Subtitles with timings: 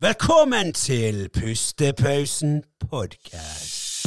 [0.00, 4.06] Velkommen til Pustepausen podkast.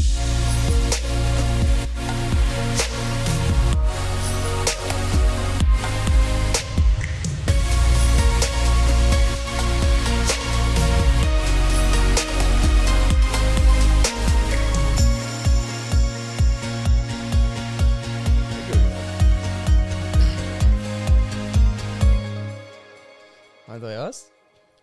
[23.68, 24.26] Andreas,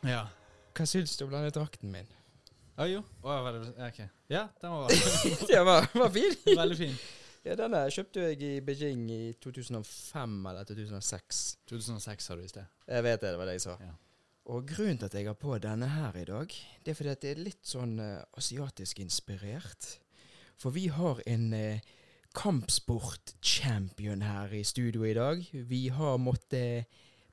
[0.04, 0.35] Ja.
[0.76, 2.08] Hva syns du om denne drakten min?
[2.76, 2.98] Å jo.
[3.24, 4.00] Oh, var det, ja, ok.
[4.28, 5.46] Ja, den var bra.
[5.48, 6.34] Den var, var fin.
[6.44, 6.98] veldig fin.
[7.46, 11.42] Ja, Denne kjøpte jeg i Beijing i 2005 eller 2006.
[11.70, 12.72] 2006 har du i sted.
[12.90, 13.76] Jeg vet det, det var det jeg sa.
[13.86, 13.94] Ja.
[14.50, 17.22] Og grunnen til at jeg har på denne her i dag, det er fordi at
[17.22, 19.88] det er litt sånn uh, asiatisk inspirert.
[20.58, 21.94] For vi har en uh,
[22.36, 25.42] kampsport-champion her i studio i dag.
[25.70, 26.90] Vi har måttet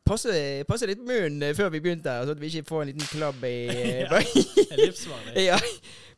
[0.07, 0.34] passe,
[0.70, 3.12] passe litt munnen eh, før vi begynte, her, så at vi ikke får en liten
[3.12, 3.55] klabb i
[4.03, 5.35] ja, er livsfarlig.
[5.49, 5.59] Ja,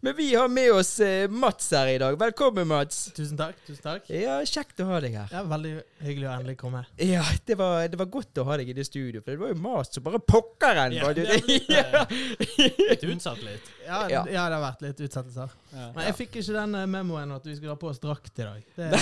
[0.06, 2.14] men vi har med oss eh, Mats her i dag.
[2.20, 3.08] Velkommen, Mats.
[3.16, 3.56] Tusen takk.
[3.66, 5.32] tusen takk Ja, Kjekt å ha deg her.
[5.34, 5.72] Ja, Veldig
[6.06, 6.84] hyggelig å endelig komme.
[7.02, 9.54] Ja, det var, det var godt å ha deg i det studio, for det var
[9.56, 10.94] jo mat som bare pokkeren.
[11.00, 11.40] Ja, det det.
[11.40, 13.72] er litt, eh, litt utsatt litt.
[13.88, 14.22] Ja, Ja.
[14.30, 14.46] ja.
[14.52, 15.56] det har vært litt utsettelser.
[15.74, 15.88] Ja.
[15.96, 18.46] Men jeg fikk ikke den eh, memoen at vi skulle ha på oss drakt i
[18.46, 18.62] dag.
[18.78, 19.02] Det,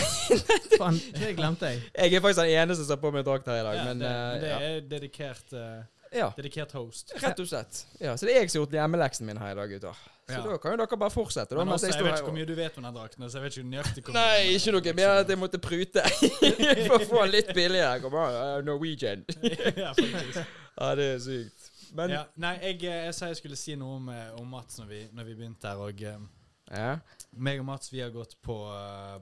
[0.78, 1.84] fan, det glemte jeg.
[1.98, 4.06] Jeg er faktisk den eneste som har på meg drakt her i dag, Ja, men
[4.06, 4.73] det, eh, det ja.
[4.78, 6.32] Er dedikert, uh, ja.
[6.38, 7.14] dedikert host.
[7.22, 7.86] Rett og slett.
[8.00, 10.04] Ja, Så det er jeg som har gjort hjemmeleksen min her i dag, gutter.
[10.28, 10.42] Så Ja.
[10.42, 11.56] da kan jo dere bare fortsette.
[11.56, 13.38] Da, Men også, jeg jeg vet ikke hvor mye du vet om den drakten, så
[13.38, 16.04] jeg vet ikke nøyaktig hvor Nei, ikke noe mer at jeg måtte prute
[16.88, 18.00] for å få den litt billigere.
[18.08, 19.26] Uh, Norwegian.
[19.84, 20.40] ja, faktisk.
[20.78, 21.70] Ja, det er sykt.
[21.94, 22.24] Men Ja.
[22.36, 25.02] Nei, jeg, eh, jeg sa jeg skulle si noe om, eh, om Mats når vi,
[25.14, 26.98] når vi begynte her, og ja.
[27.36, 28.56] meg og Mats vi har gått på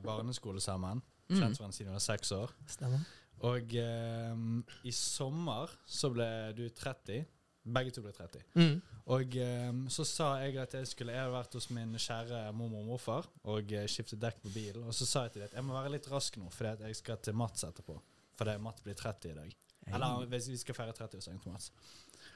[0.06, 1.02] barneskole sammen.
[1.32, 1.40] Mm.
[1.40, 2.54] Kjent hverandre siden vi var seks år.
[2.68, 3.04] Stemmer.
[3.48, 4.42] Og eh,
[4.86, 7.24] i sommer så ble du 30.
[7.62, 8.44] Begge to ble 30.
[8.58, 8.76] Mm.
[9.14, 12.84] Og eh, så sa jeg at jeg skulle Jeg hadde vært hos min kjære mormor
[12.84, 14.86] og morfar og eh, skiftet dekk på bilen.
[14.86, 16.86] Og så sa jeg til dem at jeg må være litt rask nå, fordi at
[16.88, 17.98] jeg skal til Mats etterpå.
[18.40, 19.58] Fordi Mats blir 30 i dag.
[19.92, 21.72] Eller hvis vi skal feire 30-årsdagen til Mats.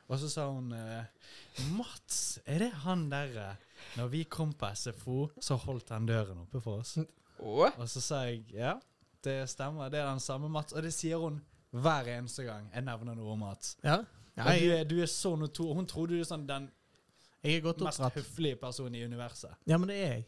[0.06, 1.06] Og så sa hun eh,
[1.74, 3.56] Mats, er det han derre
[3.98, 6.98] Når vi kom på SFO, så holdt han døren oppe for oss.
[7.40, 7.66] Oh.
[7.68, 8.76] Og så sa jeg ja,
[9.26, 9.90] det stemmer.
[9.94, 10.74] Det er den samme Mats.
[10.74, 11.42] Og det sier hun
[11.76, 13.76] hver eneste gang jeg nevner noe om Mats.
[13.84, 14.00] Ja.
[14.38, 15.74] ja jeg, du, er, du er så notor.
[15.76, 16.70] Hun trodde du er sånn den
[17.46, 19.52] jeg er godt mest høflige personen i universet.
[19.70, 20.24] Ja, men det er jeg.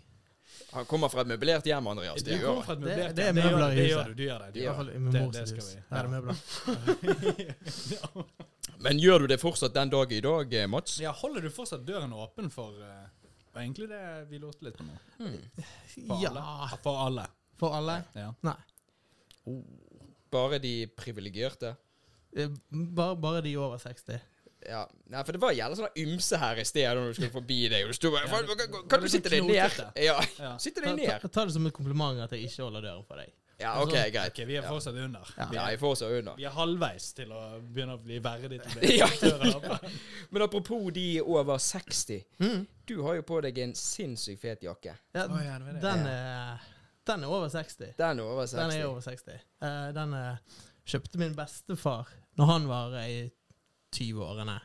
[0.71, 2.21] Han kommer fra et møblert hjem, Andreas.
[2.23, 3.95] Det gjør kommer fra et Det- møblert det er møbler du, i Det huset.
[3.97, 4.13] gjør du.
[4.13, 4.49] Du gjør det.
[4.53, 4.93] Du I gjør det.
[5.11, 5.75] Det- det skal vi.
[5.89, 6.35] Her er det møbler.
[8.85, 10.99] Men gjør du det fortsatt den dag i dag, eh, Mats?
[11.01, 13.07] Ja, holder du fortsatt døren åpen for uh,
[13.57, 14.97] egentlig det vi lurte litt på nå?
[15.17, 16.29] For Ja.
[16.29, 16.43] alle.
[16.83, 17.25] For alle.
[17.57, 17.95] For alle?
[18.15, 18.31] Ja.
[18.45, 18.55] Nei.
[20.31, 21.75] Bare de privilegerte?
[22.35, 22.49] Eh,
[22.95, 24.19] Bare, bare de over 60.
[24.67, 27.59] Ja, Nei, for det var jævla sånn ymse her i sted når du skulle forbi
[27.71, 27.85] deg.
[27.87, 29.55] Og du bare Ja, det- kan, kan du sitte deg ned?
[29.95, 30.57] Ja, Ja.
[30.65, 31.21] sitte deg ned.
[31.21, 33.31] ta, ta det som et kompliment at jeg ikke holder døren for deg.
[33.59, 34.27] Ja, ok, greit.
[34.35, 35.23] Ok, vi er fortsatt under.
[35.37, 35.45] Ja.
[35.49, 36.31] Vi, Ja, er, jeg under.
[36.33, 37.39] så vi er halvveis til å
[37.73, 38.91] begynne å bli verdig til det.
[38.99, 39.07] Ja.
[39.07, 39.77] ja.
[40.31, 42.23] Men apropos de over 60.
[42.39, 42.67] Mm.
[42.85, 44.93] Du har jo på deg en sinnssykt fet jakke.
[45.15, 45.81] Ja, Å, ja, det det.
[45.81, 46.59] den, er,
[47.07, 47.93] den er over 60.
[47.97, 48.57] Den er over 60.
[48.57, 49.45] Den er over 60.
[49.63, 53.27] Uh, den uh, kjøpte min bestefar når han var i
[53.95, 54.59] 20-årene.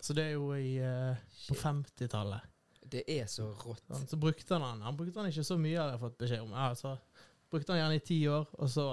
[0.00, 1.18] Så det er jo i, uh,
[1.48, 2.48] på 50-tallet.
[2.90, 3.84] Det er så rått.
[3.86, 4.82] Så, Så brukte han den.
[4.86, 6.54] Han brukte den ikke så mye, har jeg fått beskjed om.
[6.56, 6.96] Ja, så
[7.50, 8.86] brukte han gjerne i ti år, og så,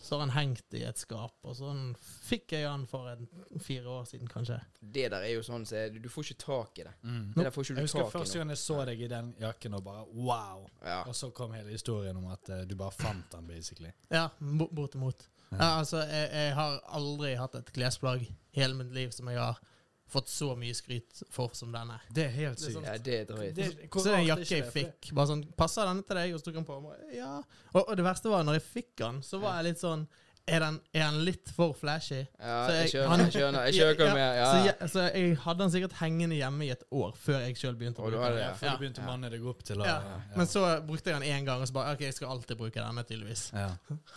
[0.00, 1.34] så har han hengt i et skap.
[1.44, 3.26] Og sånn fikk jeg han for en,
[3.60, 4.56] fire år siden, kanskje.
[4.80, 6.94] Det der er jo sånn så du får ikke tak i det.
[7.04, 7.26] Mm.
[7.34, 9.32] Det der får ikke Jeg husker tak første i gang jeg så deg i den
[9.42, 10.64] jakken og bare wow.
[10.80, 11.02] Ja.
[11.04, 13.92] Og så kom hele historien om at uh, du bare fant den, basically.
[14.08, 15.28] Ja, bortimot.
[15.50, 18.24] Ja, altså, jeg, jeg har aldri hatt et klesplagg
[18.56, 19.60] hele mitt liv som jeg har
[20.10, 21.98] fått så mye skryt for som denne.
[22.12, 22.86] Det er helt Det er sykt.
[22.86, 23.54] ja, det er drøyt.
[23.54, 25.12] Det- Så det er en jakke jeg fikk.
[25.14, 26.34] Bare sånn, Passer denne til deg?
[26.34, 26.76] Og så tok han på.
[26.76, 27.36] og bare, Ja.
[27.74, 30.06] Og, og det verste var, når jeg fikk den, så var jeg litt sånn
[30.48, 32.26] Er den, er den litt for flashy?
[32.40, 33.08] Ja, Så jeg jeg- skjønner.
[33.08, 34.46] han- Jeg skjønner Jeg.
[34.46, 37.76] Så, jeg, så jeg hadde den sikkert hengende hjemme i et år før jeg sjøl
[37.76, 38.38] begynte å bruke den.
[38.38, 40.00] Ja, før du begynte å manne deg opp til å Ja.
[40.00, 40.20] ja.
[40.36, 42.72] Men så brukte jeg den én gang, og så bare OK, jeg skal alltid bruke
[42.80, 43.52] denne, tydeligvis.
[43.52, 43.68] ja.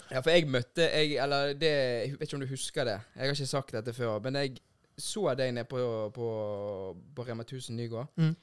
[0.10, 3.02] Ja, for jeg møtte jeg, Eller det Jeg vet ikke om du husker det.
[3.16, 4.20] Jeg har ikke sagt dette før.
[4.24, 4.58] Men jeg
[4.98, 5.80] så jeg deg nede på,
[6.14, 6.28] på,
[7.16, 8.12] på Rema 1000 Nygård.
[8.16, 8.36] Mm.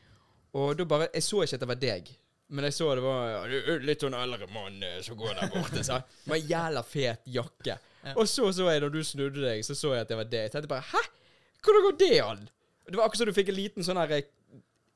[0.58, 2.10] Og da bare Jeg så ikke at det var deg.
[2.50, 5.84] Men jeg så det var ja, litt sånn eldre mann eh, som går der borte.
[5.86, 6.00] Så.
[6.30, 7.76] Med jævla fet jakke.
[8.02, 8.14] Ja.
[8.16, 10.42] Og så så jeg, når du snudde deg, så så jeg at det var det.
[10.48, 11.04] Jeg tenkte bare Hæ?
[11.62, 12.42] Hvordan går det an?
[12.88, 14.26] Det var akkurat som du fikk en liten sånn her Jeg,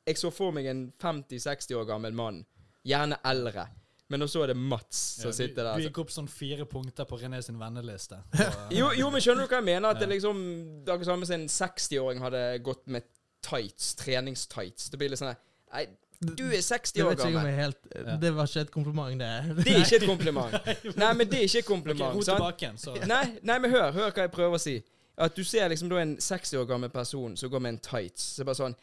[0.08, 2.42] jeg så for meg en 50-60 år gammel mann.
[2.84, 3.68] Gjerne eldre.
[4.14, 5.80] Men så er det Mats som Ja, sitter der.
[5.80, 8.20] du gikk opp sånn fire punkter på René sin venneliste.
[8.78, 9.90] Jo, jo, men skjønner du hva jeg mener?
[9.90, 10.40] At det liksom
[10.84, 13.06] Det er akkurat samme som en 60-åring hadde gått med
[13.44, 14.88] tights, treningstights.
[14.90, 15.34] Det blir litt sånn
[15.74, 15.88] Nei,
[16.24, 17.46] du er 60 år gammel.
[17.58, 17.78] helt
[18.20, 19.64] Det var ikke et kompliment, det.
[19.64, 20.54] Det er ikke et kompliment.
[21.02, 22.14] Nei, men det er ikke et kompliment.
[22.14, 24.76] Okay, tilbake så Nei, nei, men hør, hør hva jeg prøver å si.
[25.14, 28.36] At du ser liksom da en 60 år gammel person som går med en tights.
[28.38, 28.78] Så bare sånn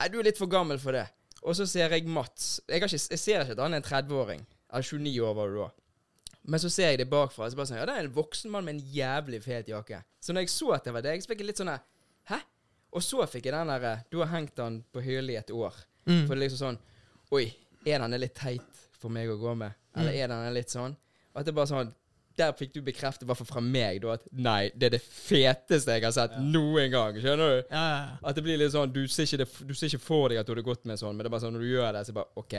[0.00, 1.04] Nei, du er litt for gammel for det.
[1.44, 2.58] Og så ser jeg Mats.
[2.66, 4.42] Jeg, har ikke, jeg ser ikke at han er en 30-åring.
[4.74, 5.70] Eller 29 år var du da.
[6.44, 7.46] Men så ser jeg det bakfra.
[7.48, 10.02] Så bare sånn Ja, det er en voksen mann med en jævlig fet jakke.
[10.20, 11.72] Så når jeg så at det var deg, så fikk jeg litt sånn
[12.28, 12.40] Hæ?
[12.94, 15.72] Og så fikk jeg den derre Du har hengt den på hyllen i et år.
[16.04, 16.26] Mm.
[16.26, 16.78] For det er liksom sånn
[17.32, 17.46] Oi,
[17.86, 19.72] er den litt teit for meg å gå med?
[19.96, 20.20] Eller Mm.
[20.24, 20.96] er den litt sånn?
[21.34, 21.94] Og at det er bare sånn
[22.36, 25.02] Der fikk du bekreftet, i hvert fall fra meg, da, at nei, det er det
[25.06, 27.14] feteste jeg har sett noen gang.
[27.14, 27.68] Skjønner du?
[27.70, 28.16] Ja, ja, ja.
[28.26, 30.46] At det blir litt sånn Du ser ikke, det, du ser ikke for deg at
[30.48, 32.12] du hadde gått med sånn, men det er bare sånn når du gjør det, så
[32.16, 32.56] bare OK,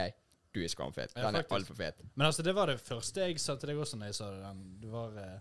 [0.56, 1.12] du er skamfet.
[1.16, 1.56] Ja, Den er faktisk.
[1.60, 2.02] altfor fet.
[2.16, 4.42] Men altså, det var det første jeg sa til deg også når jeg sa det.
[4.46, 4.62] Den.
[4.82, 5.40] Det var, eh,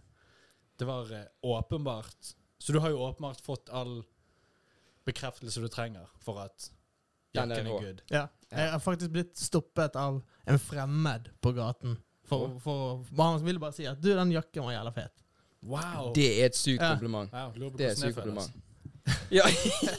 [0.82, 2.34] det var eh, åpenbart
[2.64, 4.02] Så du har jo åpenbart fått all
[5.04, 6.70] bekreftelse du trenger for at
[7.34, 8.00] jakken er er good.
[8.10, 8.26] Ja.
[8.54, 11.98] Jeg har faktisk blitt stoppet av en fremmed på gaten.
[12.24, 15.24] For, for, for Han ville bare si at 'du, den jakken var jævla fet'.
[15.64, 16.12] Wow!
[16.14, 16.90] Det er et sykt Ja.
[16.94, 17.32] kompliment.
[17.32, 18.63] wow Det er et sykt kompliment.
[19.34, 19.44] Ja.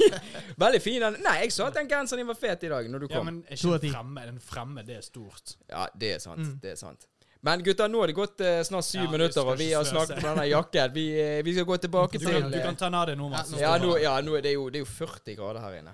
[0.63, 1.01] Veldig fin.
[1.01, 1.17] den.
[1.25, 3.43] Nei, jeg sa at den genseren din var fet i dag, når du Ja, men
[3.49, 5.57] er ikke den fremme, den fremme, det er stort.
[5.69, 6.41] Ja, det er sant.
[6.41, 6.55] Mm.
[6.63, 7.05] Det er sant.
[7.45, 10.17] Men gutter, nå har det gått eh, snart syv Ja, minutter, og vi har snakket
[10.17, 10.95] om denne jakken.
[10.95, 13.19] Vi, eh, vi skal gå tilbake Du til kan, du kan ta den av deg
[13.19, 13.51] nå, Mats.
[13.59, 15.93] Ja, nå, ja, nå er det, jo, det er jo 40 grader her inne.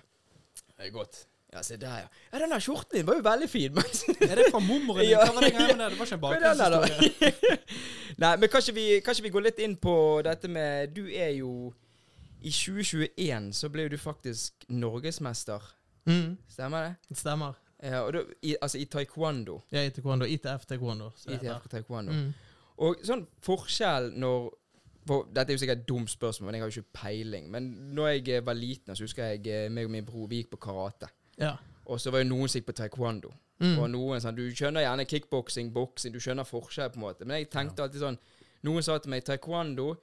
[0.71, 1.25] Det er godt.
[1.51, 2.07] Ja, se der, ja.
[2.31, 3.73] Ja, Den der skjorten din var jo veldig fin.
[3.75, 5.11] Men Er det fra mormoren din?
[5.11, 5.25] Ja.
[5.27, 5.89] Hva var det greia med det?
[5.91, 7.57] Det var ikke en bakgrunnshistorie.
[8.23, 11.73] Nei, men kanskje vi, kanskje vi går litt inn på dette med Du er jo
[12.41, 15.65] I 2021 så ble du faktisk norgesmester.
[16.09, 16.38] Mm.
[16.49, 16.95] Stemmer det?
[17.09, 17.59] Det stemmer.
[17.83, 19.59] Ja, og da, i, altså i taekwondo.
[19.71, 20.25] Er i taekwondo.
[20.25, 21.11] ITF taekwondo.
[21.29, 22.13] ITF taekwondo.
[22.13, 22.33] Mm.
[22.81, 24.49] Og sånn forskjell når
[25.07, 27.47] for, Dette er jo sikkert et dumt spørsmål, men jeg har jo ikke peiling.
[27.49, 30.44] Men når jeg eh, var liten, så husker jeg eh, meg og min bror vi
[30.44, 31.09] gikk på karate.
[31.41, 31.55] Ja.
[31.89, 33.31] Og så var jo noen som gikk på taekwondo.
[33.61, 33.79] Mm.
[33.79, 37.25] Og noen sånn, Du skjønner gjerne kickboksing, boksing, du skjønner forskjell, på en måte.
[37.25, 38.21] Men jeg tenkte alltid sånn
[38.61, 39.95] Noen sa til meg taekwondo,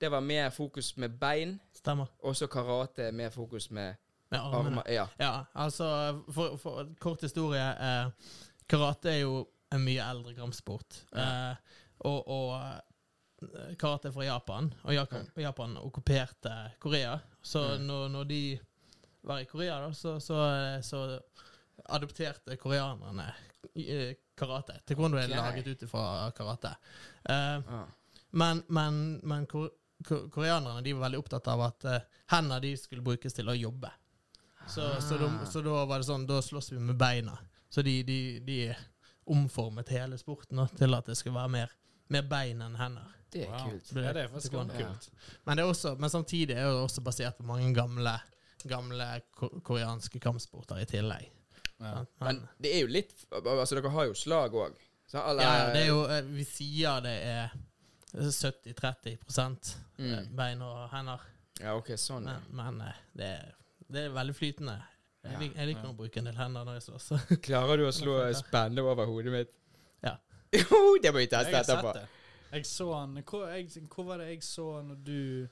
[0.00, 2.06] det var mer fokus med bein, Stemmer.
[2.22, 3.94] og så karate mer fokus med
[4.30, 4.80] Med armene.
[4.80, 4.82] armer.
[4.92, 5.06] Ja.
[5.18, 7.62] Ja, altså For, for kort historie.
[7.80, 8.10] Eh,
[8.68, 11.04] karate er jo en mye eldre kampsport.
[11.16, 11.54] Eh,
[11.98, 12.54] og og
[13.42, 17.18] eh, karate fra Japan, og Japan, Japan okkuperte Korea.
[17.42, 17.78] Så ja.
[17.78, 18.58] når, når de
[19.22, 20.36] var i Korea, da, så, så,
[20.82, 21.20] så
[21.88, 23.32] adopterte koreanerne
[23.74, 24.80] eh, karate.
[24.86, 26.74] Taekwondo er laget ut ifra karate.
[27.28, 27.62] Eh,
[28.30, 29.46] men men, men
[30.04, 31.98] koreanerne de var veldig opptatt av at uh,
[32.32, 33.90] hendene de skulle brukes til å jobbe.
[34.68, 37.36] Så, så, da, så da var det sånn, da slåss vi med beina.
[37.70, 38.58] Så de, de, de
[39.30, 41.72] omformet hele sporten da, til at det skulle være mer,
[42.14, 43.12] mer bein enn hender.
[43.30, 43.70] Det er Wow.
[43.70, 43.92] kult.
[43.94, 44.64] Ja, det er faktisk Ja.
[44.70, 45.08] kult.
[45.44, 48.16] Men, det er også, men samtidig er det også basert på mange gamle,
[48.66, 49.06] gamle
[49.66, 51.30] koreanske kampsporter i tillegg.
[51.78, 51.92] Ja.
[51.92, 54.78] Men, Men det er jo litt Altså, dere har jo slag òg.
[55.12, 57.50] ja, ja, det er jo, eh, vi sier det er
[58.14, 60.26] 70-30 prosent Mm.
[60.36, 61.22] bein og hender.
[61.60, 62.26] Ja, OK, sånn.
[62.28, 63.54] Men, men eh, det, er,
[63.88, 64.74] det er veldig flytende.
[65.24, 65.90] Jeg, lik, jeg liker ja.
[65.90, 67.06] å bruke en del hender når jeg slåss.
[67.46, 69.54] Klarer du å slå spennet over hodet mitt?
[70.04, 70.16] Ja.
[70.56, 71.94] Jo, det må vi teste etterpå.
[71.96, 72.04] det.
[72.52, 75.48] Jeg så han hvor, jeg, hvor var det jeg så når du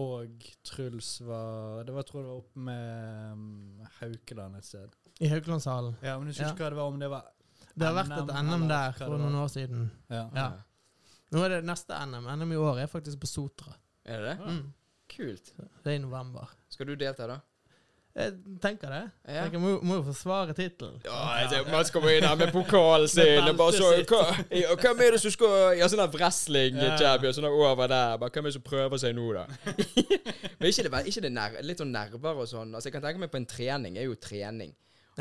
[0.00, 4.94] og Truls var Det var, tror jeg det var oppe med um, Haukeland et sted.
[5.20, 5.96] I Haukelandshallen.
[6.00, 6.52] Ja, men jeg husker Ja.
[6.54, 7.26] ikke hva det var, om det var
[7.74, 9.90] Det har vært et NM der for noen år siden.
[10.08, 10.24] Ja.
[10.38, 10.48] Ja.
[11.30, 12.26] Nå er det neste NM.
[12.40, 13.76] NM i år er faktisk på Sotra.
[14.04, 14.50] Er det det?
[14.50, 14.72] Mm.
[15.10, 15.52] Kult.
[15.84, 16.50] Det er i november.
[16.70, 17.38] Skal du delta, da?
[18.10, 19.02] Jeg tenker det.
[19.28, 19.44] Ja.
[19.46, 20.96] Jeg må, må jo forsvare tittelen.
[21.06, 25.02] Ja, jeg ser Mats inn her med pokalen sin og bare så hva, ja, Hvem
[25.06, 26.96] er det som skal Ja, sånn der wrestling Ja.
[27.30, 28.16] sånn over der.
[28.18, 29.46] Bare, hvem er det som prøver seg nå, da?
[30.58, 32.74] Men ikke det, ikke det ner, litt sånn nerver og sånn?
[32.74, 34.74] Altså, Jeg kan tenke meg på en trening er jo trening.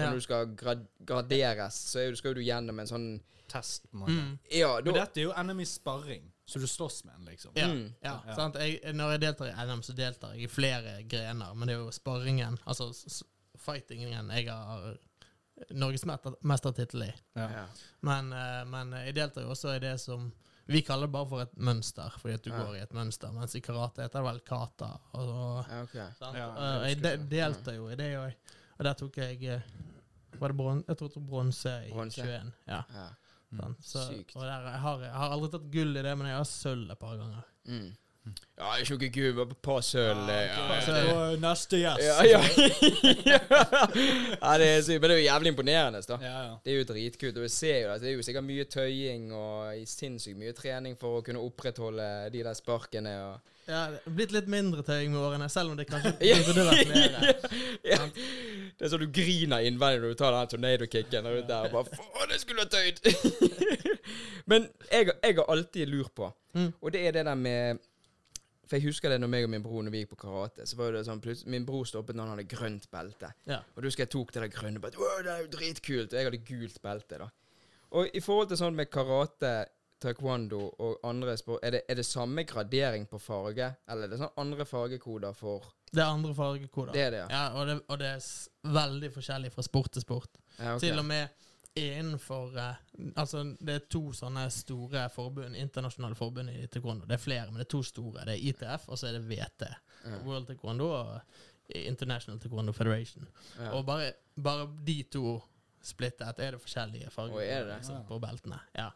[0.08, 3.10] Når du skal grad, graderes, så er du, skal du gjennom en sånn
[3.50, 3.88] Test.
[3.92, 4.38] Mm.
[4.54, 7.52] Ja, Men dette er jo NM i sparring, så du slåss med en, liksom.
[7.58, 7.66] Ja.
[7.68, 7.88] Mm.
[8.04, 8.36] ja, Ja.
[8.38, 8.56] Sant?
[8.62, 11.56] Jeg, når jeg deltar i NM, så deltar jeg i flere grener.
[11.58, 12.92] Men det er jo sparringen, altså
[13.58, 14.98] fightingen, jeg har
[15.74, 17.14] norgesmestertittel i.
[17.34, 17.50] Ja.
[17.52, 17.66] ja.
[18.06, 20.30] Men, eh, men jeg deltar jo også i det som
[20.70, 22.58] vi kaller det bare for et mønster, fordi at du Ja.
[22.64, 23.32] går i et mønster.
[23.34, 24.92] Mens i karate heter det vel kata.
[25.14, 26.06] Og, ja, okay.
[26.22, 28.34] Ja, jeg jeg de, deltar jo i det òg.
[28.78, 29.62] Og der tok jeg eh,
[30.40, 32.22] Var det bron Jeg tror bronse i Bronse.
[32.24, 32.52] 21.
[32.68, 33.08] Ja, Ja.
[33.52, 33.60] Mm.
[33.64, 33.80] sant?
[33.86, 34.36] Så, Sykt.
[34.36, 36.92] og der, jeg, har, jeg har aldri tatt gull i det, men jeg har sølv
[36.94, 37.48] et par ganger.
[37.66, 37.88] Mm.
[38.60, 40.30] Ja, ikke noe gud, bare et sølv.
[40.30, 41.36] eh, Ja, ja, ja.
[41.40, 42.02] Neste gjest.
[42.04, 42.42] Ja, ja.
[43.30, 45.00] ja, det er sykt.
[45.00, 46.18] Men det er jo jævlig imponerende, da.
[46.22, 46.56] ja, ja.
[46.66, 47.38] Det er jo dritkult.
[47.40, 50.98] Og jeg ser jo at det er jo sikkert mye tøying og sinnssykt mye trening
[51.00, 55.12] for å kunne opprettholde de der sparkene og Ja, det er blitt litt mindre tøying
[55.14, 57.12] med årene, selv om det kanskje burde vært mer.
[57.94, 58.00] ja.
[58.10, 61.68] Det er sånn du griner innvendig når du tar den tornado-kicken der.
[61.68, 62.98] Og bare Faen, jeg skulle ha tøyd!
[64.50, 66.72] Men jeg, jeg har alltid lurt på, Mm.
[66.82, 67.78] og det er det der med
[68.70, 70.78] For jeg husker det når meg og min bror Når vi gikk på karate, så
[70.78, 73.32] var det sånn plutselig Min bror stoppet når han hadde grønt belte.
[73.50, 73.64] Ja.
[73.74, 76.14] Og du husker jeg tok det der grønne belte, Wow, det er jo dritkult!
[76.14, 77.30] Og jeg hadde gult belte, da.
[77.98, 79.54] Og i forhold til sånn med karate,
[80.00, 83.72] taekwondo og andre sport, er det, er det samme gradering på farge?
[83.90, 86.94] Eller er det sånn andre fargekoder for Det er andre fargekoder.
[86.94, 87.28] Det er det, ja.
[87.34, 88.30] Ja, og det, og det er
[88.78, 90.38] veldig forskjellig fra sport til sport.
[90.60, 90.84] ja ok.
[90.86, 92.76] Til og med innenfor eh,
[93.16, 97.08] Altså, det er to sånne store forbund, internasjonale forbund i taekwondo.
[97.08, 98.26] Det er flere, men det er to store.
[98.28, 99.70] Det er ITF, og så er det VT.
[100.04, 100.18] Ja.
[100.26, 101.14] World Taekwondo og
[101.76, 103.28] International Taekwondo Federation.
[103.58, 103.72] Ja.
[103.78, 105.38] Og bare, bare de to
[105.86, 108.60] splittet er det forskjellige farger er liksom, på beltene.
[108.76, 108.90] Ja.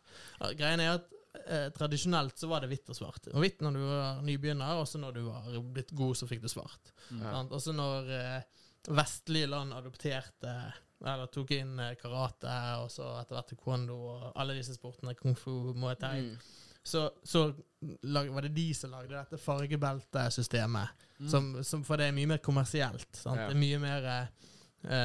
[0.60, 1.14] Greien er at
[1.46, 3.30] eh, tradisjonelt så var det hvitt og svart.
[3.32, 6.44] Og hvitt når du var nybegynner, og så når du var blitt god, så fikk
[6.44, 6.94] du svart.
[7.22, 7.38] Ja.
[7.46, 10.58] Og så når eh, vestlige land adopterte
[11.04, 15.36] eller tok inn eh, karate, og så etter hvert taekwondo og alle disse sportene, kung
[15.38, 16.38] fu, muay thai, Mm.
[16.84, 17.46] så, så
[18.04, 20.88] lag, var det de som lagde dette fargebeltesystemet.
[21.30, 23.08] Som, som, for det er mye mer kommersielt.
[23.16, 23.40] Sant?
[23.40, 23.48] Ja.
[23.48, 24.08] Det er mye mer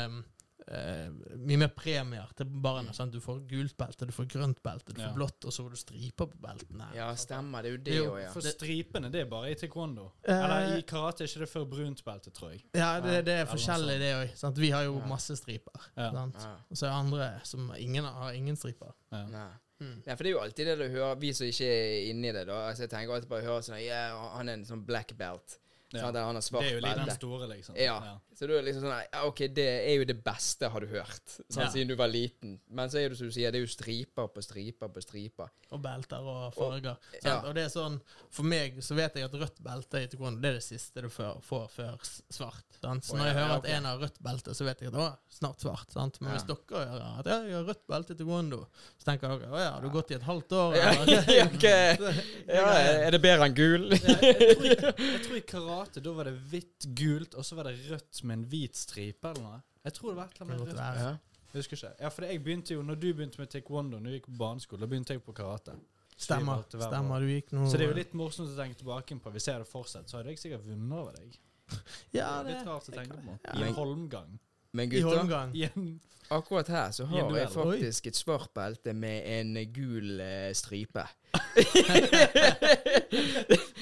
[0.08, 0.24] um,
[0.70, 1.08] eh,
[1.38, 2.92] Mye mer premier til barna.
[2.96, 3.12] Sant?
[3.12, 5.80] Du får gult belte, du får grønt belte, du får blått, og så får du
[5.80, 6.88] striper på beltene.
[6.96, 7.62] ja, stemmer.
[7.62, 8.32] Det er jo det òg, ja.
[8.34, 10.10] For stripene, det er bare i taekwondo.
[10.24, 12.64] Eh, Eller i karate er ikke det før brunt belte, tror jeg.
[12.74, 14.58] Ja, det, det er forskjellig, det òg.
[14.58, 15.06] Vi har jo Ja.
[15.06, 15.88] masse striper.
[15.96, 16.10] Ja.
[16.12, 16.36] Sant?
[16.42, 16.54] Ja.
[16.70, 18.92] Og så er det andre som ingen har ingen striper.
[19.12, 19.24] Ja.
[19.26, 19.48] Nei.
[19.80, 20.02] Mm.
[20.08, 22.46] Ja, for det er jo alltid det du hører, vi som ikke er inni det,
[22.48, 22.56] da.
[22.68, 25.54] Altså, jeg tenker alltid bare å høre sånn yeah, han er en sånn black belt.
[25.92, 26.00] Ja.
[26.02, 26.16] Sant?
[26.16, 27.76] Eller han har svart Det er jo litt den store, liksom.
[27.80, 27.96] Ja.
[28.36, 31.24] Så du er liksom sånn Ja, OK, det er jo det beste, har du hørt.
[31.48, 31.68] Sånn, Ja.
[31.72, 32.58] Siden du var liten.
[32.68, 35.48] Men så er det som du sier, det er jo striper på striper på striper.
[35.72, 36.98] Og belter og farger.
[36.98, 37.38] Og, ja.
[37.40, 37.96] Og det er sånn
[38.34, 41.08] For meg så vet jeg at rødt belte i taekwondo det er det siste du
[41.12, 41.96] får, får før
[42.30, 42.66] svart.
[42.82, 43.08] Sant?
[43.08, 45.64] Så når jeg hører at en har rødt belte, så vet jeg at å, snart
[45.64, 45.88] svart.
[45.94, 46.20] Sant?
[46.20, 48.60] Men hvis dere gjør at ja, jeg har rødt belte i taekwondo,
[49.00, 50.76] så tenker dere å ja, har du gått i et halvt år?
[50.78, 50.92] Ja,
[51.48, 52.14] okay.
[52.58, 52.68] ja,
[53.08, 53.88] er det bedre enn gul?
[53.96, 54.78] Ja, jeg,
[55.24, 58.38] tror jeg tror karate da var det hvitt, gult, og så var det rødt med
[58.38, 59.60] en hvit stripe eller noe.
[59.84, 60.82] Jeg tror det var et eller annet med rødt.
[61.02, 61.12] Ja.
[61.48, 61.92] Jeg husker ikke.
[62.02, 64.80] Ja, for jeg begynte jo, når du begynte med taekwondo, når du gikk på barneskole,
[64.82, 65.76] da begynte jeg på karate.
[66.18, 66.64] Stemmer.
[66.74, 67.22] Stemmer.
[67.22, 69.32] Du gikk nå Så det er jo litt morsomt å tenke tilbake på.
[69.32, 71.38] Hvis jeg hadde fortsatt, så hadde jeg sikkert vunnet over deg.
[72.18, 73.38] ja, det er det, litt rart å tenke på.
[73.46, 73.54] Ja.
[73.54, 74.36] I en holmgang.
[74.76, 75.54] Men I Holmgang.
[75.56, 75.86] I en
[76.30, 81.04] akkurat her så har jeg faktisk et svart belte med en gul eh, stripe.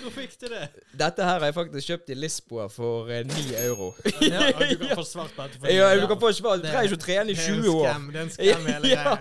[0.03, 0.65] Hvor fikk du det?
[0.99, 3.91] Dette her har jeg faktisk kjøpt i Lisboa for eh, 9 euro.
[4.23, 6.89] Ja, og du kan få svart belte for Ja, du kan få svart Du trenger
[6.91, 7.85] ikke å trene i er en 20 år.
[8.11, 9.15] Det er en skam, hele greia.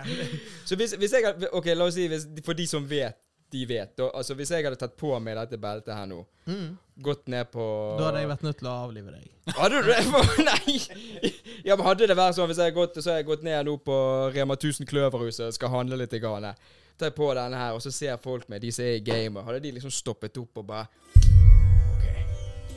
[0.66, 3.18] Så hvis, hvis jeg hadde Ok, la oss si hvis, for de som vet,
[3.54, 3.92] de vet.
[4.02, 6.76] Og, altså Hvis jeg hadde tatt på meg dette beltet her nå, Mm.
[7.02, 7.64] gått ned på
[7.98, 9.24] Da hadde jeg vært nødt til å avlive deg.
[9.56, 9.96] Hadde du det?
[10.46, 10.74] Nei!
[11.66, 13.66] Ja, men Hadde det vært sånn hvis jeg har gått, så har jeg gått ned
[13.66, 13.94] nå på
[14.30, 16.46] Rema 1000 Kløverhuset og skal handle litt, i grann,
[16.94, 19.42] tar jeg på denne her, og så ser folk meg, de som er i gamet,
[19.42, 20.86] hadde de liksom stoppet opp og bare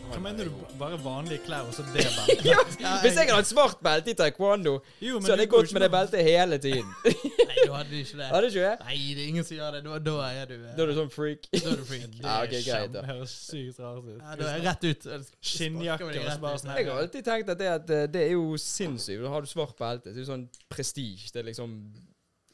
[0.09, 0.53] Hva mener du?
[0.79, 2.45] Bare vanlige klær og så det beltet?
[2.47, 2.57] ja,
[3.03, 4.73] Hvis jeg hadde hatt svart belte i taekwondo,
[5.03, 6.89] Jo, så hadde du jeg gått med det beltet hele tiden.
[7.49, 8.29] Nei, da hadde du ikke det.
[8.31, 8.87] Hadde du ikke det?
[8.87, 9.81] Nei, det er ingen som gjør det.
[9.85, 11.47] Da, da er du eh, Da er du sånn freak.
[11.53, 12.17] Da er du freak.
[12.25, 13.03] Ja, ok, greit da.
[13.03, 14.17] Det høres sykt rart ut.
[14.17, 15.31] Ja, da er jeg rett ut.
[15.53, 18.35] Skinnjakke og så bare sånn Jeg har alltid tenkt at det, at eh, det er
[18.35, 19.23] jo sinnssykt.
[19.23, 20.09] Da har du svart belte.
[20.13, 21.29] Det er jo sånn prestige.
[21.33, 21.79] Det er liksom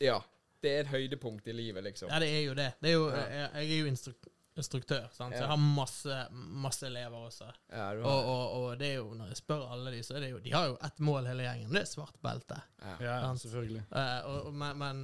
[0.03, 0.19] Ja.
[0.65, 2.09] Det er et høydepunkt i livet, liksom.
[2.09, 2.71] Ja, det er jo det.
[2.81, 5.33] det er jo, jeg, jeg er jo instruk instruktør, sant?
[5.35, 6.17] så jeg har masse,
[6.63, 7.49] masse elever også.
[7.71, 10.23] Ja, du Og, og, og det er jo, når jeg spør alle de, så er
[10.23, 11.73] det jo De har jo ett mål hele gjengen.
[11.75, 12.61] Det er svart belte.
[12.85, 12.95] ja.
[13.03, 13.83] Ja, selvfølgelig.
[13.91, 15.03] Eh, og, og, men, men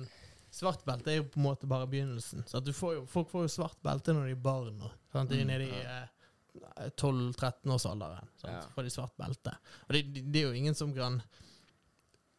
[0.51, 2.43] svart belte er jo på en måte bare begynnelsen.
[2.47, 4.81] Så at du får jo, folk får jo svart belte når de er barn.
[4.87, 5.29] Og, sant?
[5.31, 8.27] De er Mm, nede i eh, 12-13-årsalderen.
[8.43, 8.61] Ja.
[8.61, 9.53] Så får de svart belte.
[9.87, 11.21] Og det, det, det er jo ingen som kan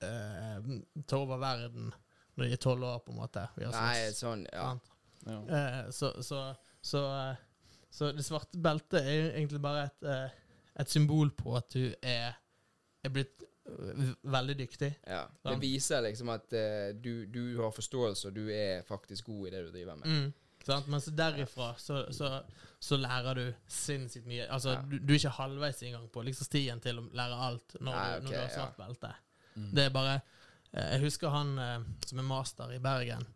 [0.02, 0.58] eh,
[1.06, 1.92] ta over verden
[2.34, 3.42] når de er tolv år, på en måte.
[3.56, 4.70] Vi har Nei, sånn Ja.
[4.72, 4.90] sant?
[5.26, 5.38] Ja.
[5.58, 6.38] Eh, så, så,
[6.82, 7.36] så, eh,
[7.90, 10.36] så det svarte beltet er egentlig bare et, eh,
[10.82, 12.34] et symbol på at du er,
[13.04, 14.92] er blitt eh, veldig dyktig.
[15.06, 15.24] ja.
[15.46, 16.48] Det viser liksom at
[17.02, 20.08] du, du har forståelse, og du er faktisk god i det du driver med.
[20.08, 20.32] Mm.
[20.86, 22.28] Men så derifra så, så,
[22.78, 24.44] så lærer du sinnssykt mye.
[24.46, 24.82] Altså, Ja.
[24.86, 28.04] du, du er ikke halvveis engang på liksom stien til å lære alt når, Nei,
[28.20, 28.52] du, når du har ja.
[28.54, 29.10] svart belte.
[29.56, 29.70] Mm.
[29.74, 30.20] Det er bare
[30.72, 31.50] Jeg husker han
[32.06, 33.26] som er master i Bergen.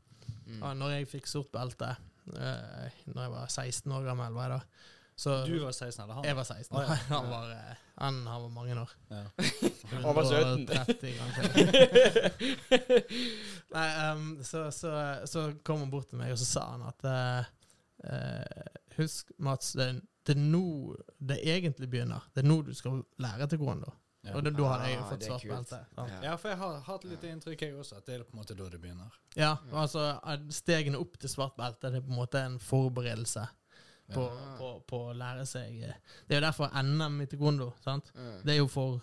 [0.46, 0.62] Mm.
[0.78, 1.90] Når jeg fikk sort belte,
[2.34, 4.60] eh, når jeg var 16 år gammel, var jeg da,
[5.16, 6.24] Så Du var 16, eller han?
[6.24, 6.76] jeg var 16.
[6.76, 6.96] Å, ja.
[7.14, 8.90] Han, var, uh, han, han var mange år.
[9.08, 9.22] Ja.
[10.04, 10.68] Han var 17.
[10.68, 11.14] 130.
[13.76, 14.90] Nei, um, så, så,
[15.24, 17.46] så kom han bort til meg, og så sa han at uh,
[18.10, 18.66] eh,
[18.98, 19.86] Husk, Mats, det,
[20.26, 22.26] det er nå det egentlig begynner.
[22.34, 23.92] Det er nå du skal lære taekwondo.
[24.26, 24.32] Ja.
[24.34, 25.78] Og da, da hadde jeg jo fått ah, svart belte.
[25.96, 26.06] Ja.
[26.24, 28.56] Ja, for jeg har hatt litt inntrykk, jeg også, at det er på en måte
[28.58, 29.18] da det begynner.
[29.38, 30.06] Ja, altså
[30.50, 33.44] Stegene opp til svart belte det er på en måte en forberedelse
[34.14, 34.48] på, Ja.
[34.58, 35.94] på, på å lære seg eh,
[36.26, 37.72] Det er jo derfor NM i taekwondo.
[37.82, 38.10] sant?
[38.14, 38.34] Mm.
[38.44, 39.00] Det er jo for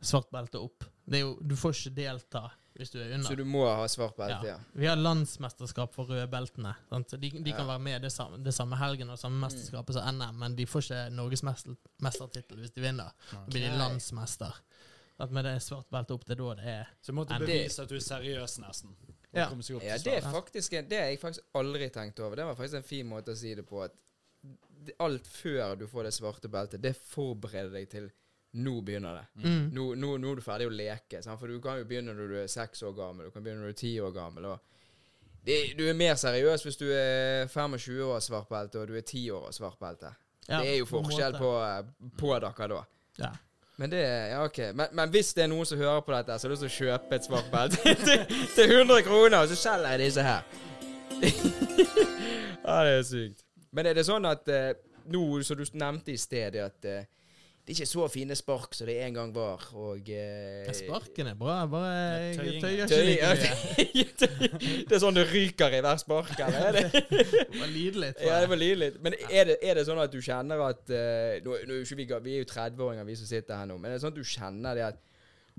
[0.00, 0.84] svart belte opp.
[1.04, 2.44] Det er jo, du får ikke delta
[2.76, 3.26] hvis du er under.
[3.28, 4.54] Så du må ha svart belte, ja.
[4.56, 4.58] Ja.
[4.76, 6.74] Vi har landsmesterskap for rødbeltene.
[6.90, 7.10] sant?
[7.20, 7.66] De, de kan Ja.
[7.72, 10.82] være med det samme, det samme helgen og samme mesterskapet som NM, men de får
[10.84, 13.12] ikke norgesmestertittel hvis de vinner.
[13.32, 14.54] Da blir de landsmester.
[15.18, 17.82] At med det svart belte opp, det er da det er Så du måtte bevise
[17.82, 18.96] at du er seriøs, nesten.
[19.32, 19.48] Ja.
[19.82, 22.36] Ja, det er faktisk en, Det har jeg faktisk aldri tenkt over.
[22.36, 23.82] Det var faktisk en fin måte å si det på.
[23.84, 23.92] At
[25.00, 28.10] alt før du får det svarte beltet, det forbereder deg til
[28.52, 29.26] nå begynner det.
[29.48, 29.64] mm.
[29.74, 31.22] Nå, nå, nå er du ferdig å leke.
[31.22, 31.40] Sant?
[31.40, 33.72] For du kan jo begynne når du er seks år gammel, du kan begynne når
[33.72, 34.48] du er ti år gammel.
[35.46, 39.04] Det, du er mer seriøs hvis du er 25 år svart belte, og du er
[39.04, 40.10] 10 år svart belte.
[40.46, 42.80] Ja, det er jo forskjell på, eh, på dere da.
[43.18, 43.30] Ja.
[43.76, 44.58] Men det Ja, OK.
[44.74, 46.76] Men, men hvis det er noen som hører på dette, så har lyst til å
[46.76, 48.24] kjøpe et svart belte til,
[48.56, 50.42] til 100 kroner, og så selger jeg disse her.
[52.66, 53.44] ja, det er sykt.
[53.76, 54.70] Men er det sånn at eh,
[55.12, 57.04] nå, som du nevnte i sted, at eh,
[57.66, 61.34] det er ikke så fine spark som det en gang var, og eh, Sparken er
[61.34, 63.48] bra, bare tøyer ikke ja, like
[63.90, 64.04] mye.
[64.86, 66.68] det er sånn det ryker i hver spark, eller?
[66.68, 67.02] Er det?
[67.60, 68.22] Var lide litt.
[68.22, 68.92] Ja, det var lydelig.
[69.02, 72.36] Men er det, er det sånn at du kjenner at eh, nå, nå vi, vi
[72.36, 73.80] er jo 30-åringer, vi som sitter her nå.
[73.82, 75.02] Men er det sånn at du kjenner det at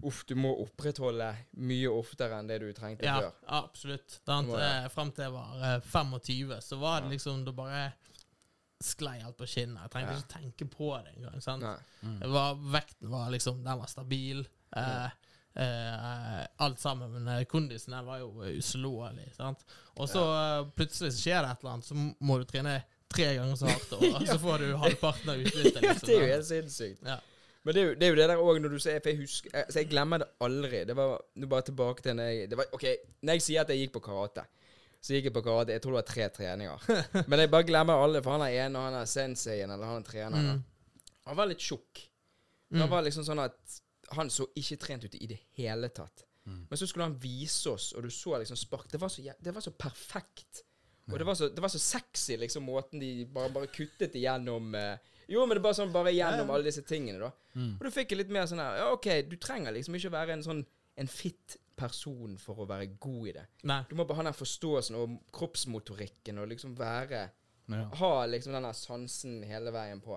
[0.08, 1.28] uff, du må opprettholde
[1.68, 3.38] mye oftere enn det du trengte Ja, før?
[3.60, 4.20] absolutt.
[4.24, 7.88] Det annet, eh, Frem til jeg var eh, 25, så var det liksom Da bare
[8.84, 9.82] sklei alt på skinnet.
[9.82, 10.18] Jeg trengte Ja.
[10.22, 11.78] ikke tenke på det engang.
[12.02, 12.20] Mm.
[12.34, 14.48] Var, vekten var liksom Den var stabil.
[14.76, 15.10] Eh,
[15.56, 17.12] eh, alt sammen.
[17.12, 19.34] Men kondisen den var jo uslåelig.
[19.36, 19.66] sant?
[19.96, 22.76] Og så eh, plutselig så skjer det et eller annet, så må du trene
[23.10, 25.82] tre ganger så hardt, og så får du halvparten av utbyttet.
[25.88, 27.02] Liksom, det er jo helt sinnssykt.
[27.08, 27.18] Ja.
[27.64, 29.18] Men det er, jo, det er jo det der òg når du sier For jeg
[29.20, 30.86] husker jeg, så jeg glemmer det aldri.
[30.88, 32.86] Det var Nå bare tilbake til når jeg det var, OK,
[33.28, 34.46] når jeg sier at jeg gikk på karate,
[35.08, 36.88] så gikk jeg på karate Jeg tror det var tre treninger.
[37.32, 40.04] Men jeg bare glemmer alle, for han er ene, og han er senseien, eller han
[40.04, 40.58] er treneren.
[40.58, 41.12] Mm.
[41.30, 42.04] Han var litt tjukk.
[42.74, 42.82] Mm.
[42.82, 43.78] Han var liksom sånn at
[44.18, 46.26] han så ikke trent ut i det hele tatt.
[46.48, 46.64] Mm.
[46.70, 48.90] Men så skulle han vise oss, og du så liksom spark.
[48.92, 50.64] Det var så, det var så perfekt.
[51.08, 54.74] Og det var så, det var så sexy, liksom, måten de bare, bare kuttet igjennom
[54.76, 54.98] eh,
[55.32, 57.30] Jo, men det er bare sånn bare igjennom alle disse tingene, da.
[57.56, 57.78] Mm.
[57.78, 60.36] Og du fikk litt mer sånn her Ja, OK, du trenger liksom ikke å være
[60.36, 60.66] en sånn
[61.00, 63.46] en fit person for å være god i det.
[63.70, 63.82] Nei.
[63.90, 67.30] Du må bare ha den forståelsen og kroppsmotorikken og liksom være
[67.68, 67.84] Ja.
[68.00, 70.16] Ha liksom den der sansen hele veien på.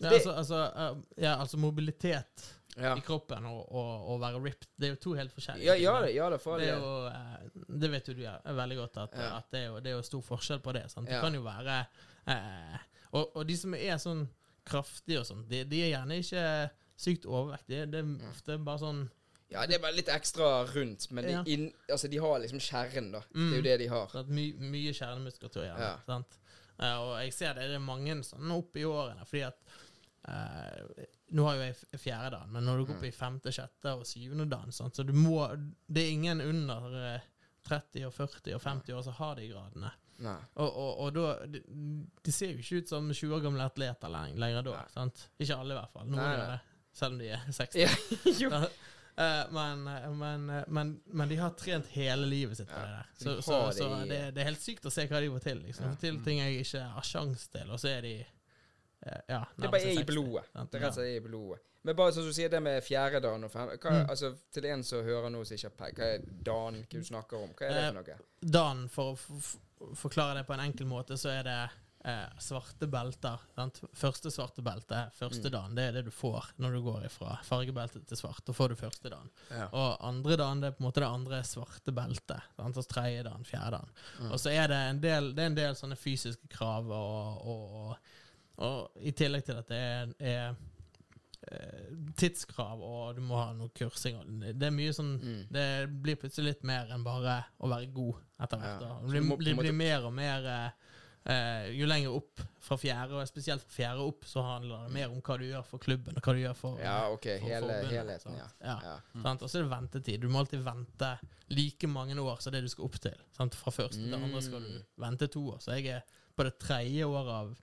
[0.00, 4.40] Ja, Det- altså, altså, eh, ja, altså mobilitet Ja, i kroppen og, og, og være
[4.42, 5.82] ripped, det er jo to helt forskjellige ja, ting.
[5.84, 9.36] ja, det, Det er jo eh, Det vet jo du ja, veldig godt, at, Ja.
[9.36, 10.90] at det, er jo, det er jo stor forskjell på det.
[10.90, 11.08] Sant?
[11.08, 11.14] Ja.
[11.14, 11.86] Det kan jo være
[12.26, 12.78] eh,
[13.12, 14.28] og, og de som er sånn
[14.66, 17.86] kraftige og sånn, de, de er gjerne ikke sykt overvektige.
[17.92, 19.04] Det er ofte bare sånn
[19.52, 23.10] Ja, det er bare litt ekstra rundt, men de, inn, altså, de har liksom kjernen,
[23.12, 23.20] da.
[23.28, 23.54] Det er Mm.
[23.54, 24.08] jo det de har.
[24.14, 25.64] Det my, mye kjernemuskulatur.
[25.68, 25.96] Ja.
[26.06, 26.38] Sant?
[26.78, 29.60] Eh, og jeg ser det, det er mange sånn opp i årene, fordi at
[30.24, 31.04] Uh,
[31.36, 34.06] Nå har jo jeg fjerde dagen, men når du går opp i femte, sjette og
[34.08, 35.34] syvende dagen, sant, så du må
[35.84, 37.26] Det er ingen under eh,
[37.68, 39.90] 30 og 40 og 50 år som har de gradene.
[40.24, 40.38] Nei.
[40.56, 41.60] Og, og, og da de,
[42.24, 44.78] de ser jo ikke ut som 20 år gamle atleter lenger, lenger da.
[44.94, 45.26] Sant?
[45.36, 46.08] Ikke alle, i hvert fall.
[46.08, 46.58] Noen gjør det.
[47.02, 48.40] Selv om de er 60.
[48.40, 48.62] Ja.
[48.62, 48.68] Eh,
[49.54, 49.84] men,
[50.18, 53.10] men, men, men de har trent hele livet sitt på det der.
[53.18, 55.44] de Så, så, det så det, det er helt sykt å se hva de får
[55.44, 55.60] til.
[55.68, 55.92] Liksom.
[55.92, 59.70] Får til ting jeg ikke har sjans til, og så er de eh, ja, Det
[59.70, 60.48] bare er i blodet.
[60.54, 61.60] Det er rett og slett i blodet.
[61.84, 64.06] Men bare som du sier det med fjerde dan og fem hva, Mm.
[64.08, 67.04] Altså, Til en som hører noe som ikke har peil, hva er dan hva du
[67.04, 67.50] snakker om?
[67.58, 68.18] Hva er det Eh, for noe?
[68.56, 71.58] Dan, for å forklare det på en enkel måte, så er det
[72.04, 73.40] eh, svarte belter.
[73.54, 73.78] Sant?
[73.96, 75.52] Første svarte belte, første Mm.
[75.54, 78.42] dagen, det er det du får når du går fra fargebelte til svart.
[78.44, 79.30] Da får du første dagen.
[79.50, 79.68] Ja.
[79.72, 82.42] Og andre dagen, det er på en måte det andre svarte beltet.
[82.56, 82.76] Sant?
[82.76, 83.90] Og tredje dagen, fjerde dagen.
[84.20, 84.30] Mm.
[84.32, 87.74] Og så er det en del, det er en del sånne fysiske krav, og, og,
[87.80, 87.96] og,
[88.68, 90.56] og i tillegg til at det er, er
[91.50, 94.20] eh, tidskrav, og du må ha noe kursing.
[94.44, 95.40] Det er mye sånn Mm.
[95.52, 95.66] Det
[96.02, 98.82] blir plutselig litt mer enn bare å være god etter hvert.
[98.82, 98.98] Ja.
[99.00, 100.70] Det blir, blir, blir mer og mer eh,
[101.26, 105.10] eh, Jo lenger opp fra fjerde, og spesielt fra fjerde opp, så handler det mer
[105.12, 107.26] om hva du gjør for klubben, og hva du gjør for, Ja, OK.
[107.40, 108.48] for Hele, forbundet, helheten, ja.
[108.64, 108.76] ja.
[108.88, 109.22] ja.
[109.22, 109.42] Sant?
[109.44, 110.20] Og så er det ventetid.
[110.24, 111.10] Du må alltid vente
[111.52, 113.16] like mange år som det du skal opp til.
[113.36, 113.54] Sant?
[113.54, 114.82] Fra første til andre skal du Mm.
[115.04, 115.60] vente to år.
[115.60, 116.02] Så jeg er
[116.36, 117.54] på det tredje året av,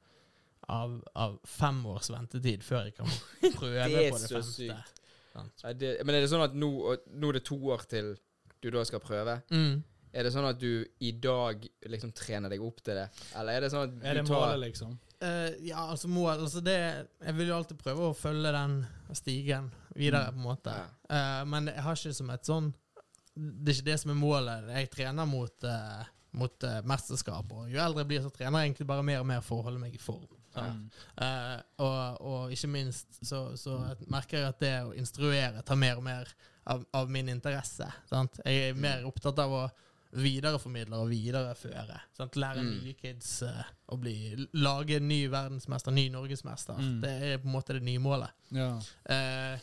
[0.69, 3.10] av, av fem års ventetid før jeg kan
[3.58, 4.43] prøve Det på det femte.
[4.54, 4.97] sykt.
[5.34, 5.63] Sant.
[5.63, 6.69] Ja, det, men er det sånn at nå,
[7.15, 8.13] nå er det to år til
[8.62, 9.39] du da skal prøve?
[9.50, 9.82] Mm.
[10.12, 13.08] Er det sånn at du i dag liksom trener deg opp til det?
[13.39, 14.97] Eller er det sånn at Er det du tar målet, liksom?
[15.21, 16.78] Uh, ja, altså mål altså det,
[17.21, 18.80] Jeg vil jo alltid prøve å følge den
[19.13, 20.74] stigen videre, på en måte.
[20.76, 20.88] Ja.
[21.12, 22.71] Uh, men jeg har ikke som et sånn
[23.36, 24.71] Det er ikke det som er målet.
[24.76, 26.04] Jeg trener mot, uh,
[26.36, 29.43] mot mesterskap, og jo eldre jeg blir, så trener jeg egentlig bare mer og mer
[29.45, 30.28] for å holde meg i form.
[30.56, 33.78] Eh, og, og ikke minst så, så
[34.12, 37.88] merker jeg at det å instruere tar mer og mer av, av min interesse.
[38.10, 38.41] Sant?
[38.45, 39.63] Jeg er mer opptatt av å
[40.12, 42.00] videreformidle og videreføre.
[42.17, 42.36] Sant?
[42.36, 42.71] Lære Mm.
[42.84, 44.15] nye kids uh, å bli
[44.54, 46.76] Lage ny verdensmester, ny norgesmester.
[46.80, 46.97] Mm.
[47.02, 48.30] Det er på en måte det nye målet.
[48.52, 48.74] Ja.
[49.08, 49.60] Uh,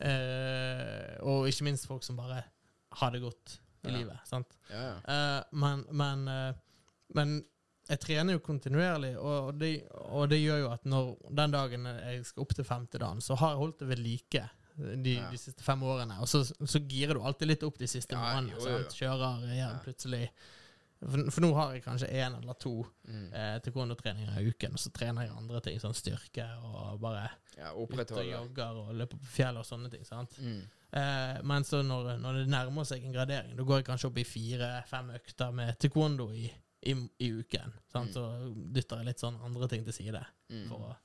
[0.00, 2.42] uh, og ikke minst folk som bare
[3.00, 3.96] har det godt i Ja.
[3.98, 4.18] livet.
[4.28, 4.56] Sant?
[4.70, 5.42] Ja, ja.
[5.52, 6.24] Men, men,
[7.14, 7.44] men
[7.88, 12.24] jeg trener jo kontinuerlig, og, det, og det gjør jo at når den dagen jeg
[12.28, 14.44] skal opp til femte dagen, så har jeg holdt det ved like
[14.76, 15.30] de, Ja.
[15.30, 16.20] de siste fem årene.
[16.20, 18.58] Og så, så girer du alltid litt opp de siste Ja, månedene.
[18.58, 18.88] jo, jo?
[18.88, 19.78] Kjører igjen Ja.
[19.84, 20.28] plutselig
[21.02, 23.32] for, for nå har jeg kanskje én eller to Mm.
[23.34, 27.72] eh, taekwondo-treninger i uken, og så trener jeg andre ting, sånn styrke og bare ja
[27.74, 30.04] ut og jogger og løper på fjellet og sånne ting.
[30.04, 30.30] sant?
[30.38, 30.62] Mm.
[30.92, 34.18] Eh, men så når, når det nærmer seg en gradering, da går jeg kanskje opp
[34.18, 36.52] i fire-fem økter med taekwondo i,
[36.84, 37.72] i, i uken.
[37.92, 38.10] Sant?
[38.10, 38.14] Mm.
[38.14, 40.68] Så dytter jeg litt sånn andre ting til side Mm.
[40.68, 40.96] for å,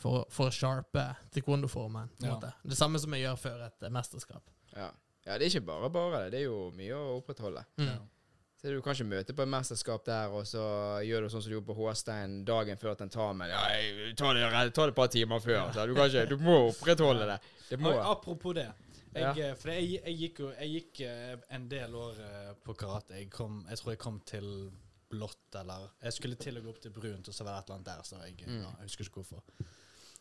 [0.00, 1.02] for, for å sharpe
[1.34, 2.08] taekwondo-formen.
[2.24, 2.38] Ja.
[2.64, 4.48] Det samme som jeg gjør før et eh, mesterskap.
[4.72, 4.88] Ja.
[5.26, 6.30] ja, det er ikke bare bare det.
[6.34, 7.64] Det er jo mye å opprettholde.
[7.80, 7.86] Mm.
[7.92, 7.98] Ja.
[8.60, 10.60] Så du kan ikke møte på et mesterskap der, og så
[11.06, 13.48] gjør du sånn som du gjorde på Håstein dagen før tentamen.
[13.48, 14.42] Ja, jeg- ta det,
[14.76, 15.70] ta det et par timer før.
[15.72, 17.38] Så du, kan ikke, du må opprettholde det.
[17.70, 17.94] Det må.
[17.94, 18.66] Oi, Apropos det.
[19.14, 19.54] Jeg, ja.
[19.58, 23.16] For jeg, jeg gikk jo Jeg gikk eh, en del år eh, på karate.
[23.18, 24.46] Jeg, kom, jeg tror jeg kom til
[25.10, 27.70] blått, eller Jeg skulle til å gå opp til brunt, og så var det et
[27.72, 28.60] eller annet der, så jeg, Mm.
[28.62, 29.42] ja, jeg husker ikke hvorfor.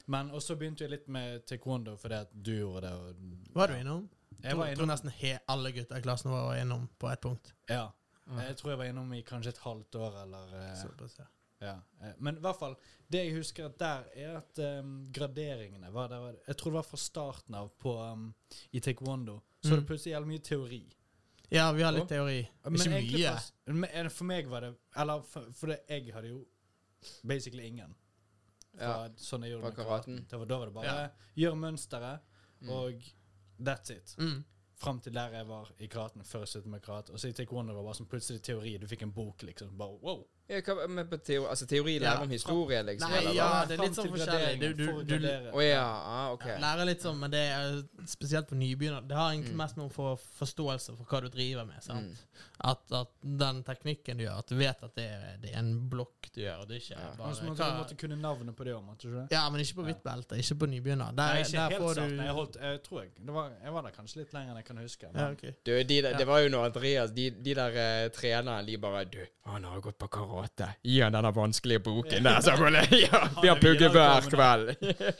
[0.09, 2.93] Men også begynte jeg litt med taekwondo fordi at du gjorde det.
[2.97, 4.05] Og Var du innom?
[4.43, 7.53] Jeg var Jeg tror nesten he alle gutta i klassen var innom på et punkt.
[7.69, 7.89] ja.
[8.29, 8.37] Mm.
[8.45, 11.25] Jeg tror jeg var innom i kanskje et halvt år, eller eh, Såpass, ja.
[11.65, 11.71] Ja.
[12.05, 12.75] eh, Men i hvert fall,
[13.09, 16.85] det jeg husker at der, er at um, graderingene var der, Jeg tror det var
[16.91, 18.27] fra starten av på, um,
[18.71, 19.39] i taekwondo.
[19.63, 19.79] Så Mm.
[19.79, 20.81] det plutselig jævlig mye teori.
[21.51, 22.47] Ja, vi har litt og, teori.
[22.65, 23.33] Men Ikke mye.
[23.65, 26.45] For, men for meg var det Eller for, for det, jeg hadde jo
[27.27, 27.95] basically ingen.
[28.77, 29.09] Fra, Ja.
[29.17, 30.15] Sånn jeg gjorde med karaten.
[30.19, 30.25] karaten.
[30.29, 31.09] Det var, da var det bare Ja.
[31.37, 32.19] gjør mønsteret,
[32.61, 32.69] Mm.
[32.69, 32.93] og
[33.59, 34.15] that's it.
[34.17, 34.43] Mm.
[34.79, 37.09] Fram til der jeg var i kraten, før jeg sluttet med krat.
[37.09, 38.77] Og så i taekwondo var det bare sånn plutselig teori.
[38.79, 39.73] Du fikk en bok, liksom.
[39.77, 40.21] Bare wow.
[40.49, 42.21] Ja, hva, men på teori, altså teori lærer Ja.
[42.23, 43.11] om historie, liksom?
[43.11, 44.59] Nei, eller ja, det er litt sånn forskjellig.
[44.59, 45.51] Du- du- å du-.
[45.53, 46.45] Å ja, ah, ok.
[46.47, 49.05] Ja, lære litt sånn, men det er spesielt på nybegynner.
[49.07, 49.57] Det har egentlig Mm.
[49.57, 51.83] mest med å få forståelse for hva du driver med.
[51.83, 52.07] sant?
[52.07, 52.15] Mm.
[52.61, 55.89] At, at den teknikken du gjør, at du vet at det er, det er en
[55.89, 57.15] blokk du gjør, og det er ikke Ja.
[57.17, 59.31] Bare måtte man måtte kunne navnet på det òg, måtte du ikke?
[59.31, 61.13] Ja, men ikke på hvitt belte, ikke på nybegynner.
[61.15, 62.09] Der, Nei, ikke helt sant.
[62.09, 64.49] du Nei, Jeg, holdt, jeg tror jeg det var, Jeg var der kanskje litt lenger
[64.51, 65.09] enn jeg kan huske.
[65.13, 65.51] ja, okay.
[65.65, 65.99] Du, de.
[66.19, 69.81] Det var jo når Andreas, de, de der uh, trenerne, de bare Du, han har
[69.81, 70.71] gått på karate.
[70.85, 74.71] Gi han denne vanskelige boken der, jeg ja, Han be er hver kveld.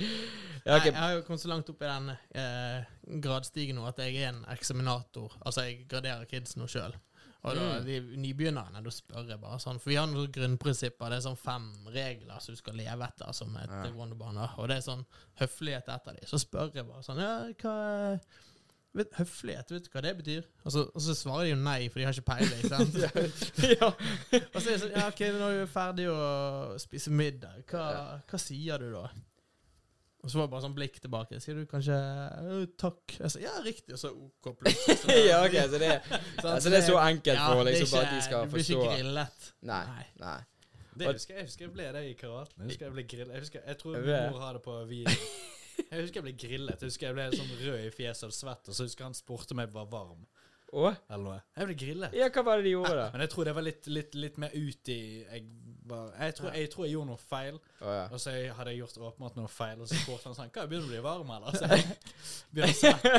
[0.70, 2.88] ja, Nei, jeg har jo kommet så langt opp i den eh,
[3.24, 5.38] gradstigen nå at jeg er en eksaminator.
[5.42, 6.96] Altså, jeg graderer kids nå sjøl.
[7.48, 7.86] Og da, Mm.
[7.86, 11.08] de nybegynnerne, da spør jeg bare sånn For vi har noen grunnprinsipper.
[11.10, 13.84] Det er sånn fem regler som du skal leve etter som et Ja.
[13.86, 14.50] taekwondo-bane.
[14.60, 15.06] Og det er sånn
[15.40, 16.28] høflighet etter dem.
[16.28, 18.20] Så spør jeg bare sånn Ja, hva
[19.00, 20.50] vet, Høflighet, vet du hva det betyr?
[20.64, 22.62] Og så, og så svarer de jo nei, for de har ikke peiling.
[22.74, 23.00] sant?
[23.80, 23.90] ja.
[23.90, 26.20] Og så er det sånn Ja, OK, nå er vi ferdig å
[26.82, 27.64] spise middag.
[27.72, 27.88] Hva,
[28.30, 29.08] hva sier du da?
[30.20, 31.38] Og så var det bare sånn blikk tilbake.
[31.40, 33.16] Sier du kanskje «Øh, takk?
[33.16, 35.20] Jeg sa ja, riktig, og så OK plutselig.
[35.30, 35.92] Ja, ok, så det,
[36.44, 38.90] altså, det er så enkelt Ja, for liksom bare at de skal Du blir ikke
[38.98, 39.52] grillet.
[39.70, 39.86] Nei.
[40.20, 40.40] Nei.
[41.00, 42.66] Det jeg, husker jeg, husker jeg ble det i karaten.
[42.66, 43.32] Jeg husker jeg ble grillet.
[43.38, 45.16] Jeg, husker, jeg tror min mor har det på video.
[45.90, 46.82] Jeg husker jeg ble grillet.
[46.82, 49.56] Jeg husker jeg ble sånn rød i fjeset og svett, og så husker han spurte
[49.56, 50.28] om jeg var varm.
[50.70, 50.92] Å?
[51.10, 51.38] Eller noe.
[51.58, 52.12] Jeg ble grillet.
[52.14, 53.06] Ja, hva var det de gjorde, da?
[53.16, 55.46] Men jeg tror det var litt, litt, litt mer ut i Jeg,
[55.90, 58.04] var, jeg, tror, jeg tror jeg gjorde noe feil, Å ja.
[58.14, 60.68] og så jeg- hadde jeg gjort åpenbart noe feil, og så spurte han sånn Hva,
[60.70, 61.58] begynner du å bli varm, eller?
[61.58, 61.98] Så jeg
[62.54, 63.16] begynner å svette.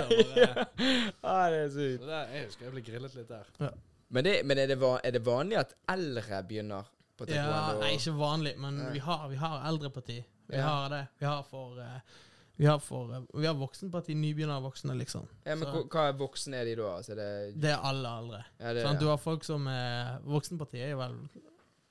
[1.24, 2.00] og ah, det er sykt.
[2.04, 3.52] så der, jeg husker jeg ble grillet litt der.
[4.10, 6.86] Men, det, men er, det, van, er det vanlig at eldre begynner
[7.18, 7.82] på Ja, taekwondo?
[7.82, 10.20] nei, ikke vanlig, men vi har, vi har eldreparti.
[10.50, 10.68] Vi Ja.
[10.70, 11.02] har det.
[11.18, 11.98] Vi har for eh,
[12.60, 15.28] Vi har, for, eh, vi har voksenparti, nybegynnere voksne, liksom.
[15.46, 16.88] ja, men så- hva, er voksen er de da?
[16.98, 18.44] Altså, det, Det er alle aldre.
[18.60, 21.14] ja, det, Sånn, du har folk som er Voksenpartiet er jo vel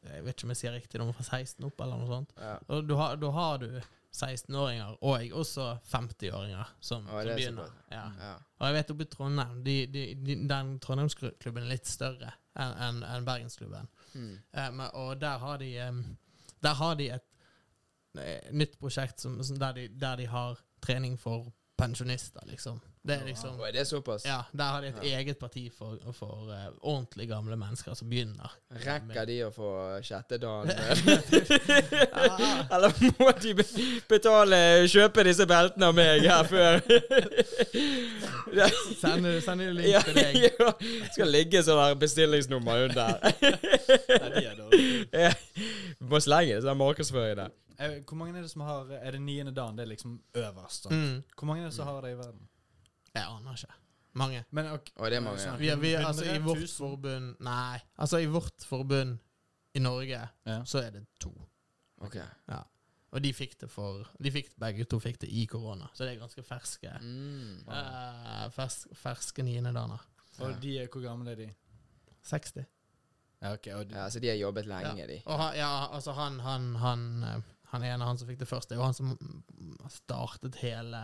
[0.04, 2.30] Jeg vet ikke om jeg sier riktig, de er fra 16 opp, eller noe sånt.
[2.38, 2.58] ja.
[2.70, 3.82] Og du har, da har du
[4.14, 7.70] 16-åringer, og også 50-åringer som, som er begynner.
[7.92, 8.06] Ja.
[8.20, 8.34] Ja.
[8.60, 12.74] Og jeg vet oppe i Trondheim de, de, de, Den Trondheimsklubben er litt større enn
[12.88, 13.88] en, en Bergensklubben.
[14.14, 14.32] Mm.
[14.54, 16.18] Eh, men, og der har de um,
[16.64, 17.29] Der har de et eh,
[18.52, 22.82] nytt prosjekt som, som der, de, der de har trening for pensjonister, liksom.
[23.02, 24.26] Det er liksom Oi, det er såpass?
[24.26, 28.52] Ja, der har de et eget parti for, for uh, ordentlig gamle mennesker som begynner.
[28.84, 30.70] Rekker de å få sjette dagen?
[32.76, 33.54] Eller må de
[34.10, 36.84] betale Kjøpe disse beltene av meg her før?
[39.00, 40.36] Send, du en link ja, til deg.
[40.50, 40.68] ja.
[41.16, 43.16] Skal ligge sånn her bestillingsnummer under.
[43.24, 45.08] Nei, de er dårlige.
[45.16, 45.32] Ja.
[46.12, 47.52] Må slenge det, sånn markedsføring der.
[47.80, 49.78] Eh, Hvor mange er det som har Er det niende dagen?
[49.78, 50.84] Det er liksom øverst.
[50.84, 50.96] sant?
[50.96, 51.24] Mm.
[51.38, 52.48] Hvor mange er det som har det i verden?
[53.16, 53.74] Jeg aner ikke.
[54.14, 54.44] Mange.
[54.52, 55.56] Men ok, Å, det er mange, ja.
[55.56, 56.68] Vi, vi, altså, I vårt 000?
[56.78, 57.80] forbund Nei.
[57.98, 59.18] Altså, i vårt forbund
[59.74, 60.10] i Norge
[60.46, 60.58] Ja.
[60.60, 60.66] Mm.
[60.66, 61.32] så er det to.
[62.02, 62.16] Ok.
[62.50, 62.62] Ja.
[63.12, 66.16] Og de fikk det for De fikk, Begge to fikk det i korona, så det
[66.16, 67.64] er ganske ferske Mm.
[67.68, 70.02] Uh, fers, Ferske niendedager.
[70.40, 71.50] Og de er, hvor gamle er de?
[72.24, 72.66] 60.
[73.42, 73.68] Ja, ok.
[73.76, 75.08] Og de, Ja, så de har jobbet lenge, Ja.
[75.08, 75.22] de.
[75.26, 78.70] Og han, ja, altså han, han, han, eh, en av han som fikk det først,
[78.70, 79.18] det er jo han som
[79.90, 81.02] startet hele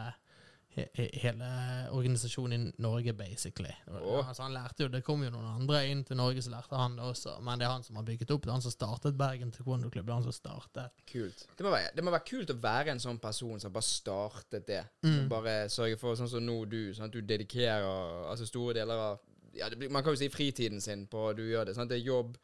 [0.75, 1.47] he, he- hele
[1.95, 3.71] organisasjonen i Norge, basically.
[3.87, 4.27] Oh.
[4.27, 6.97] Altså, han lærte jo, Det kom jo noen andre inn til Norge, så lærte han
[6.97, 7.37] det også.
[7.41, 8.41] Men det er han som har bygget opp.
[8.43, 10.05] Det er han som startet Bergen Taekwondo-klubb.
[10.05, 11.45] Det er han som startet Kult.
[11.55, 14.67] Det må, være, det må være kult å være en sånn person som bare startet
[14.67, 14.81] det.
[15.07, 15.29] Mm.
[15.31, 17.87] Bare sørge for, sånn som nå du, sånn at du dedikerer
[18.33, 19.23] altså store deler av
[19.55, 21.77] ja, det blir, Man kan jo si fritiden sin på at du gjør det.
[21.77, 21.87] Sant?
[21.87, 22.35] Det er jobb.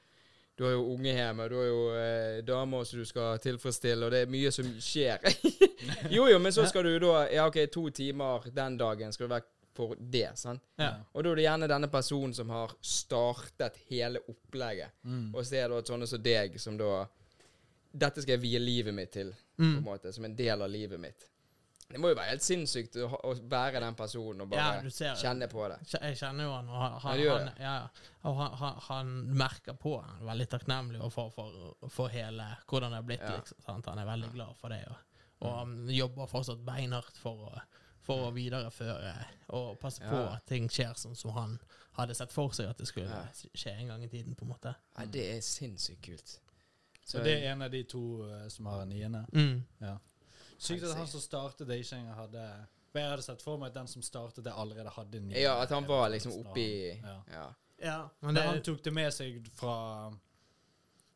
[0.62, 4.12] Du har jo unge hjemme, du har jo eh, damer som du skal tilfredsstille, og
[4.14, 5.24] det er mye som skjer.
[6.16, 9.34] jo, jo, men så skal du da Ja, OK, to timer den dagen skal du
[9.34, 10.62] være for det, sant?
[10.78, 10.92] Ja.
[11.16, 14.94] Og da er det gjerne denne personen som har startet hele opplegget.
[15.02, 15.32] Mm.
[15.34, 17.08] Og så det sånne som deg, som da
[17.92, 19.78] Dette skal jeg vie livet mitt til, på Mm.
[19.80, 21.26] en måte, som en del av livet mitt.
[21.92, 25.14] Det må jo være helt sinnssykt å, være den personen og bare Ja, du ser
[25.14, 25.22] det.
[25.22, 25.78] kjenne på det.
[25.94, 27.76] Jeg kjenner jo han, og han, han, ja, han, ja.
[28.30, 32.92] Og han, han, han merker på Han er veldig takknemlig for, for, for hele hvordan
[32.96, 33.22] det er blitt.
[33.28, 33.38] Ja.
[33.38, 33.86] Liksom, sant?
[33.92, 34.82] Han er veldig glad for det.
[34.90, 37.62] Og, og han jobber fortsatt beinhardt for å,
[38.06, 39.14] for å videreføre
[39.58, 41.58] og passe på at ting skjer sånn som han
[41.98, 43.26] hadde sett for seg at det skulle Ja.
[43.54, 44.36] skje en gang i tiden.
[44.36, 46.38] på en måte Ja, det er sinnssykt kult.
[47.06, 49.26] Så det er en av de to uh, som har niende?
[49.34, 49.64] mm.
[49.82, 49.98] Ja.
[50.62, 52.46] Sykt at han som startet engang hadde
[52.94, 55.40] jeg hadde sett for meg at den som startet det, allerede hadde niende.
[55.40, 57.18] Ja, at han var liksom oppi Ja.
[57.32, 57.46] Ja.
[57.82, 60.12] Ja, men det, han tok det med seg fra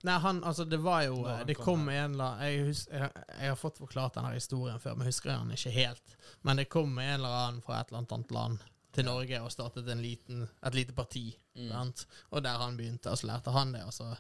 [0.06, 3.52] Nei, han, altså det var jo Det kom kom en eller annen jeg, jeg, jeg
[3.52, 6.18] har fått forklart denne historien før, men husker den ikke helt.
[6.42, 9.90] Men det kom en eller annen fra et eller annet land til Norge og startet
[9.92, 11.26] en liten, et lite parti.
[11.56, 11.70] Mm.
[11.72, 12.06] sant?
[12.32, 13.84] Og der han begynte, og så lærte han det.
[13.86, 14.12] Også.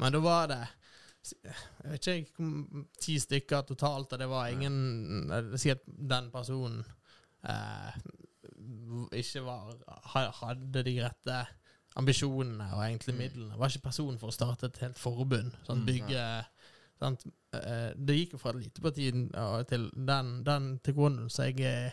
[0.00, 0.62] Men da var det
[1.24, 6.84] jeg vet ikke, ti stykker totalt, og det var ingen Jeg sier at den personen
[7.48, 7.96] eh,
[9.12, 9.74] ikke var
[10.42, 11.38] Hadde de rette
[11.96, 13.18] ambisjonene og egentlig Mm.
[13.22, 13.58] midlene.
[13.58, 15.52] Var ikke personen for å starte et helt forbund.
[15.66, 15.86] Sånn Mm.
[15.86, 16.44] bygge?
[17.02, 19.10] Eh, Det gikk jo fra et lite parti
[19.68, 21.92] til den, den taekwondoen som jeg er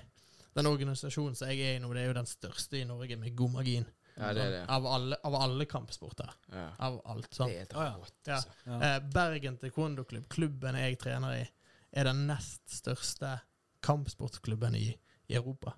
[0.55, 3.35] Den organisasjonen som jeg er i nå, det er jo den største i Norge med
[3.35, 3.85] god margin.
[4.17, 4.61] Ja, det er det.
[4.69, 6.31] Av alle, av alle kampsporter.
[6.51, 6.67] Ja.
[6.87, 7.33] Av alt.
[7.33, 7.51] sånt.
[7.51, 7.85] Det er helt ja.
[7.85, 8.35] Ja.
[8.35, 8.55] altså.
[8.65, 8.79] ja.
[8.87, 11.45] Eh, Bergen taekwondo-klubb, klubben jeg trener i,
[11.91, 13.39] er den nest største
[13.83, 14.89] kampsportklubben i,
[15.27, 15.73] i Europa.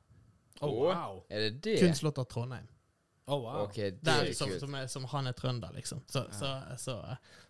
[0.62, 1.24] Oh, wow.
[1.30, 1.80] Er det det?
[1.82, 2.68] Kun slått av Trondheim.
[3.26, 3.62] Oh, wow.
[3.64, 4.60] Okay, det Det er liksom, kult.
[4.60, 6.02] som, er, som han er trønder, liksom.
[6.12, 6.98] Så, så, så,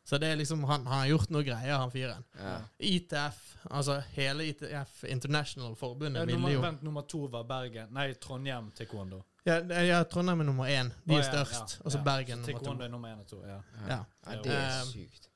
[0.03, 2.25] så det er liksom Han, han har gjort noe greier, han fyren.
[2.37, 2.59] Ja.
[2.77, 8.69] ITF, altså hele ITF International-forbundet, Ja, ville jo vent, nummer to var Bergen Nei, Trondheim
[8.77, 9.23] taekwondo.
[9.45, 10.91] Ja, ja, Trondheim er nummer én.
[11.07, 11.77] De er størst.
[11.79, 12.03] ja, Og så ja.
[12.03, 12.83] Bergen Så nummer to.
[12.83, 13.41] er nummer én og to.
[13.45, 13.59] Ja.
[13.87, 13.87] Ja.
[13.87, 13.99] Ja.
[14.31, 15.29] ja, det er Um, sykt.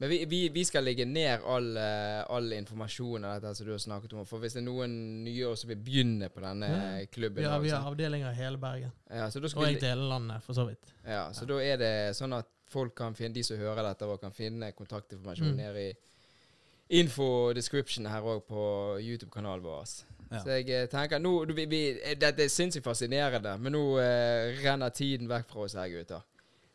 [0.00, 3.72] Men vi, vi, vi skal legge ned all, eh, all informasjon av dette som du
[3.72, 4.24] har snakket om.
[4.26, 7.04] For hvis det er noen nye også vil begynne på denne Ja.
[7.12, 8.92] klubben Ja, vi har avdelinger i hele Bergen.
[9.10, 10.94] ja, så Og egentlig hele landet, for så vidt.
[11.06, 14.20] ja, så da er det sånn at folk kan finne, de som hører dette, og
[14.20, 15.56] kan finne kontaktinformasjon Mm.
[15.56, 15.92] nede i
[17.02, 19.84] info description her òg på YouTube-kanalen vår.
[20.30, 20.38] Ja.
[20.44, 24.60] Så jeg eh, tenker nå, vi, vi, eh, Dette er sinnssykt fascinerende, men nå eh,
[24.62, 26.22] renner tiden vekk fra oss her, gutter.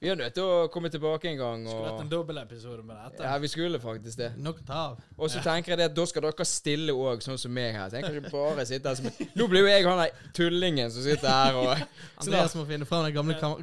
[0.04, 1.62] Vi er nødt til å komme tilbake en gang.
[1.66, 3.24] Skulle hatt en dobbeltepisode med dette.
[3.24, 4.28] ja, vi skulle faktisk det.
[4.44, 4.98] Nok å ta av.
[5.18, 7.88] Og så tenker jeg det at da skal dere stille òg, sånn som meg her.
[7.90, 9.08] Så jeg kan ikke bare sitte her som
[9.40, 11.72] Nå blir jo jeg han der tullingen som sitter her og
[12.22, 13.56] Andreas må finne fram den gamle ka-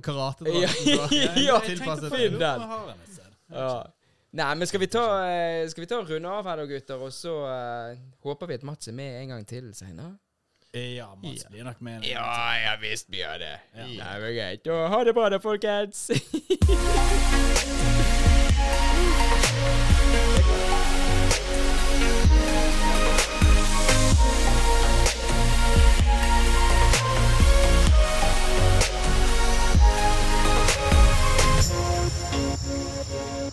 [0.49, 2.41] Ja, ja, ja, Jeg tenkte på det,
[3.53, 3.93] ja.
[4.33, 7.03] Nei, men skal vi ta, eh, skal vi ta runde av her da, gutter?
[7.05, 10.15] Og så uh, håper vi at Mats er med en gang til seinere.
[10.73, 12.07] Ja, Mats blir nok med.
[12.09, 12.25] Ja,
[12.57, 13.61] ja visst blir han det.
[13.77, 13.87] Ja.
[13.93, 14.73] Nei, men greit.
[14.73, 16.09] Og ha det bra da, folkens.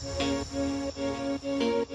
[0.10, 0.39] Thank you.
[0.60, 1.89] えっ?